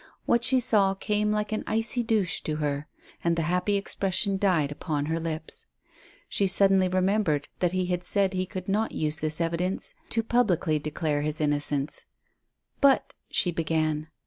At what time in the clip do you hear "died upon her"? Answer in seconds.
4.39-5.19